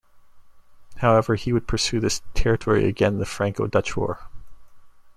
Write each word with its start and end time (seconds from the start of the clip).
However, 0.97 1.35
he 1.35 1.53
would 1.53 1.67
pursue 1.67 1.99
this 1.99 2.23
territory 2.33 2.87
again 2.87 3.19
the 3.19 3.25
Franco-Dutch 3.27 3.95
War. 3.95 4.19